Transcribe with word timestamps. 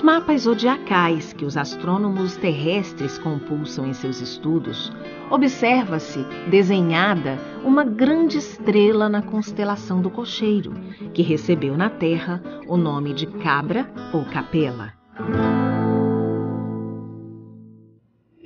Nos 0.00 0.06
mapas 0.06 0.42
zodiacais 0.44 1.34
que 1.34 1.44
os 1.44 1.58
astrônomos 1.58 2.34
terrestres 2.34 3.18
compulsam 3.18 3.86
em 3.86 3.92
seus 3.92 4.18
estudos, 4.22 4.90
observa-se 5.30 6.24
desenhada 6.48 7.38
uma 7.62 7.84
grande 7.84 8.38
estrela 8.38 9.10
na 9.10 9.20
constelação 9.20 10.00
do 10.00 10.08
Cocheiro, 10.08 10.72
que 11.12 11.20
recebeu 11.20 11.76
na 11.76 11.90
Terra 11.90 12.42
o 12.66 12.78
nome 12.78 13.12
de 13.12 13.26
Cabra 13.26 13.92
ou 14.10 14.24
Capela. 14.24 14.94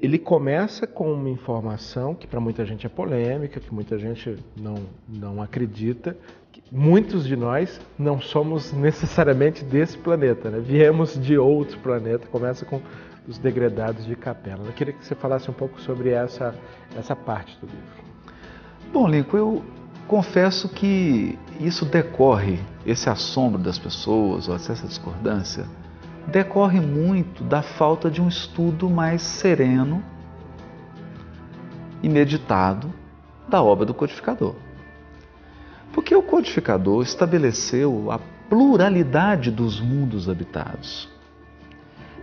Ele 0.04 0.18
começa 0.18 0.86
com 0.86 1.10
uma 1.10 1.30
informação 1.30 2.14
que 2.14 2.26
para 2.26 2.38
muita 2.38 2.62
gente 2.66 2.84
é 2.84 2.90
polêmica, 2.90 3.58
que 3.58 3.72
muita 3.72 3.98
gente 3.98 4.36
não, 4.54 4.74
não 5.08 5.40
acredita, 5.40 6.14
muitos 6.70 7.26
de 7.26 7.34
nós 7.34 7.80
não 7.98 8.20
somos 8.20 8.70
necessariamente 8.74 9.64
desse 9.64 9.96
planeta, 9.96 10.50
né? 10.50 10.60
viemos 10.60 11.18
de 11.18 11.38
outro 11.38 11.78
planeta, 11.78 12.26
começa 12.26 12.66
com 12.66 12.82
os 13.26 13.38
degredados 13.38 14.04
de 14.04 14.14
Capela. 14.14 14.66
Eu 14.66 14.74
queria 14.74 14.92
que 14.92 15.02
você 15.02 15.14
falasse 15.14 15.50
um 15.50 15.54
pouco 15.54 15.80
sobre 15.80 16.10
essa, 16.10 16.54
essa 16.94 17.16
parte 17.16 17.58
do 17.58 17.66
livro. 17.66 18.04
Bom, 18.92 19.08
Lincoln, 19.08 19.38
eu 19.38 19.64
confesso 20.06 20.68
que 20.68 21.38
isso 21.58 21.86
decorre, 21.86 22.60
esse 22.84 23.08
assombro 23.08 23.58
das 23.58 23.78
pessoas, 23.78 24.50
ou 24.50 24.54
essa 24.54 24.74
discordância, 24.86 25.64
decorre 26.26 26.80
muito 26.80 27.44
da 27.44 27.62
falta 27.62 28.10
de 28.10 28.20
um 28.20 28.28
estudo 28.28 28.88
mais 28.88 29.22
sereno 29.22 30.02
e 32.02 32.08
meditado 32.08 32.92
da 33.48 33.62
obra 33.62 33.86
do 33.86 33.94
codificador. 33.94 34.54
Porque 35.92 36.14
o 36.14 36.22
codificador 36.22 37.02
estabeleceu 37.02 38.10
a 38.10 38.18
pluralidade 38.48 39.50
dos 39.50 39.80
mundos 39.80 40.28
habitados. 40.28 41.08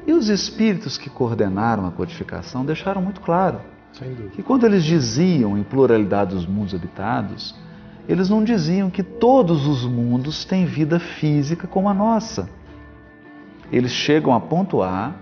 E 0.06 0.14
os 0.14 0.30
espíritos 0.30 0.98
que 0.98 1.09
coordenaram 1.09 1.86
a 1.86 1.92
codificação 1.92 2.66
deixaram 2.66 3.02
muito 3.02 3.22
claro 3.22 3.62
que 4.34 4.42
quando 4.42 4.66
eles 4.66 4.84
diziam 4.84 5.58
em 5.58 5.64
pluralidade 5.64 6.34
dos 6.34 6.45
mundos 6.45 6.73
habitados, 6.73 7.56
eles 8.08 8.30
não 8.30 8.44
diziam 8.44 8.90
que 8.90 9.03
todos 9.03 9.68
os 9.68 9.86
mundos 9.86 10.44
têm 10.44 10.66
vida 10.66 11.00
física 11.00 11.68
como 11.68 11.88
a 11.88 11.94
nossa. 11.94 12.50
Eles 13.72 13.91
chegam 13.91 14.33
a 14.33 14.39
pontuar 14.39 15.16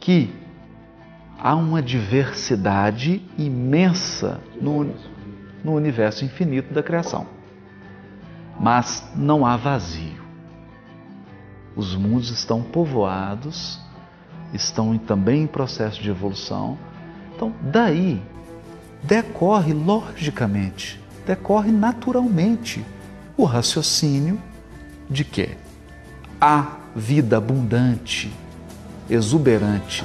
que 0.00 0.30
há 1.38 1.54
uma 1.54 1.80
diversidade 1.80 3.22
imensa 3.38 4.40
no, 4.60 4.92
no 5.62 5.74
universo 5.74 6.24
infinito 6.24 6.74
da 6.74 6.82
criação 6.82 7.36
mas 8.58 9.04
não 9.14 9.44
há 9.44 9.56
vazio. 9.56 10.24
Os 11.74 11.94
mundos 11.94 12.30
estão 12.30 12.62
povoados, 12.62 13.80
estão 14.52 14.96
também 14.96 15.42
em 15.42 15.46
processo 15.46 16.02
de 16.02 16.08
evolução. 16.08 16.78
Então, 17.34 17.52
daí 17.60 18.22
decorre 19.02 19.74
logicamente, 19.74 21.00
decorre 21.26 21.70
naturalmente 21.70 22.84
o 23.36 23.44
raciocínio 23.44 24.40
de 25.08 25.22
que 25.22 25.50
há 26.40 26.76
vida 26.96 27.36
abundante, 27.36 28.32
exuberante 29.08 30.02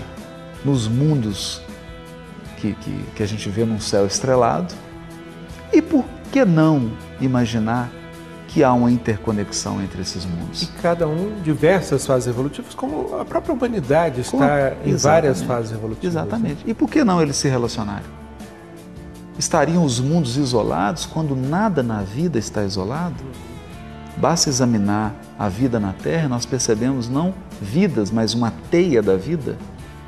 nos 0.64 0.90
mundos 0.90 1.62
que, 2.58 2.74
que, 2.74 3.06
que 3.16 3.24
a 3.24 3.26
gente 3.26 3.50
vê 3.50 3.64
num 3.64 3.80
céu 3.80 4.06
estrelado. 4.06 4.74
E 5.72 5.82
por 5.82 6.04
que 6.32 6.44
não 6.44 6.92
imaginar 7.22 7.90
que 8.50 8.64
há 8.64 8.74
uma 8.74 8.92
interconexão 8.92 9.82
entre 9.82 10.02
esses 10.02 10.26
mundos. 10.26 10.64
E 10.64 10.68
cada 10.82 11.08
um 11.08 11.42
diversas 11.42 12.06
fases 12.06 12.28
evolutivas, 12.28 12.74
como 12.74 13.18
a 13.18 13.24
própria 13.24 13.54
humanidade 13.54 14.20
está 14.20 14.32
como, 14.38 14.90
em 14.90 14.96
várias 14.98 15.42
fases 15.42 15.72
evolutivas. 15.72 16.16
Exatamente. 16.16 16.66
Né? 16.66 16.72
E 16.72 16.74
por 16.74 16.90
que 16.90 17.02
não 17.02 17.22
eles 17.22 17.38
se 17.38 17.48
relacionarem? 17.48 18.10
Estariam 19.40 19.86
os 19.86 20.02
mundos 20.02 20.36
isolados 20.36 21.06
quando 21.06 21.34
nada 21.34 21.82
na 21.82 22.02
vida 22.02 22.38
está 22.38 22.64
isolado? 22.66 23.24
Basta 24.18 24.50
examinar 24.50 25.16
a 25.40 25.48
vida 25.50 25.80
na 25.80 25.94
Terra, 25.94 26.28
nós 26.28 26.46
percebemos 26.46 27.08
não 27.08 27.34
vidas, 27.62 28.12
mas 28.12 28.34
uma 28.34 28.52
teia 28.70 29.02
da 29.02 29.16
vida. 29.16 29.58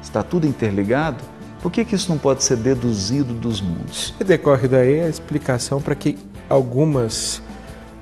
Está 0.02 0.22
tudo 0.22 0.46
interligado. 0.46 1.24
Por 1.62 1.72
que, 1.72 1.86
que 1.86 1.96
isso 1.96 2.10
não 2.10 2.18
pode 2.18 2.44
ser 2.44 2.58
deduzido 2.58 3.34
dos 3.34 3.62
mundos? 3.62 4.14
E 4.20 4.24
decorre 4.24 4.68
daí 4.68 5.02
a 5.02 5.08
explicação 5.08 5.82
para 5.82 5.96
que 5.96 6.18
algumas 6.50 7.42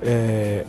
é, 0.02 0.64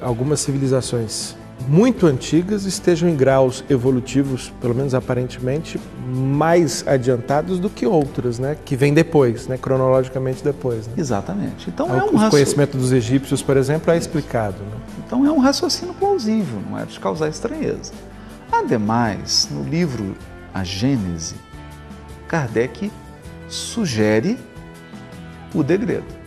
algumas 0.00 0.40
civilizações 0.40 1.36
muito 1.68 2.06
antigas 2.06 2.64
estejam 2.64 3.08
em 3.08 3.16
graus 3.16 3.64
evolutivos, 3.68 4.52
pelo 4.60 4.74
menos 4.74 4.94
aparentemente, 4.94 5.80
mais 6.06 6.86
adiantados 6.86 7.58
do 7.58 7.70
que 7.70 7.86
outras, 7.86 8.38
né? 8.38 8.56
Que 8.64 8.76
vêm 8.76 8.92
depois, 8.92 9.46
né? 9.46 9.56
Cronologicamente 9.56 10.42
depois. 10.44 10.86
Né? 10.86 10.94
Exatamente. 10.96 11.68
Então 11.68 11.94
é, 11.94 11.98
é 11.98 12.04
um 12.04 12.26
o 12.26 12.30
conhecimento 12.30 12.76
dos 12.76 12.92
egípcios, 12.92 13.42
por 13.42 13.56
exemplo, 13.56 13.92
é 13.92 13.96
explicado. 13.96 14.56
Né? 14.58 14.76
Então 15.06 15.26
é 15.26 15.30
um 15.30 15.38
raciocínio 15.38 15.94
plausível, 15.94 16.60
não 16.68 16.78
é 16.78 16.84
de 16.84 16.98
causar 17.00 17.28
estranheza. 17.28 17.92
Ademais, 18.52 19.48
no 19.50 19.62
livro 19.62 20.14
A 20.52 20.62
Gênese, 20.62 21.34
Kardec 22.28 22.90
sugere 23.48 24.38
o 25.54 25.62
degredo. 25.62 26.24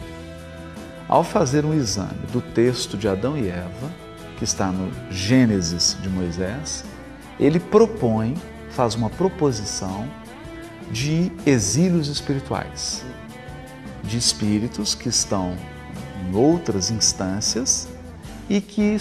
Ao 1.07 1.23
fazer 1.23 1.63
um 1.63 1.73
exame 1.73 2.19
do 2.33 2.41
texto 2.41 2.97
de 2.97 3.07
Adão 3.07 3.37
e 3.37 3.47
Eva, 3.47 4.06
que 4.37 4.43
está 4.43 4.71
no 4.71 4.91
Gênesis 5.11 5.97
de 6.01 6.07
Moisés, 6.07 6.85
ele 7.39 7.59
propõe, 7.59 8.35
faz 8.69 8.95
uma 8.95 9.09
proposição 9.09 10.07
de 10.91 11.31
exílios 11.45 12.07
espirituais, 12.07 13.03
de 14.03 14.17
espíritos 14.17 14.95
que 14.95 15.09
estão 15.09 15.55
em 16.23 16.35
outras 16.35 16.89
instâncias 16.89 17.87
e 18.49 18.61
que, 18.61 18.95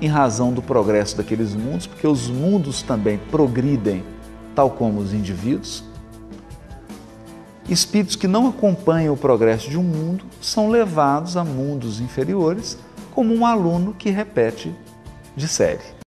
em 0.00 0.06
razão 0.06 0.52
do 0.52 0.62
progresso 0.62 1.16
daqueles 1.16 1.54
mundos, 1.54 1.86
porque 1.86 2.06
os 2.06 2.28
mundos 2.28 2.82
também 2.82 3.18
progridem, 3.30 4.04
tal 4.54 4.70
como 4.70 5.00
os 5.00 5.12
indivíduos, 5.12 5.82
espíritos 7.68 8.16
que 8.16 8.28
não 8.28 8.48
acompanham 8.48 9.14
o 9.14 9.16
progresso 9.16 9.68
de 9.68 9.76
um 9.76 9.82
mundo 9.82 10.24
são 10.40 10.70
levados 10.70 11.36
a 11.36 11.44
mundos 11.44 12.00
inferiores 12.00 12.78
como 13.18 13.34
um 13.34 13.44
aluno 13.44 13.94
que 13.94 14.10
repete 14.10 14.72
de 15.34 15.48
série. 15.48 15.92